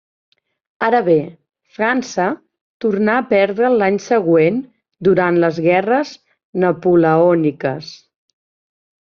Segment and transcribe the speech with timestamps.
[0.85, 1.17] Ara bé,
[1.75, 2.25] França
[2.85, 4.57] tornà a perdre'l l'any següent
[5.09, 6.15] durant les guerres
[6.67, 7.95] napoleòniques.